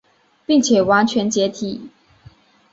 [0.47, 1.91] 并且完全解体。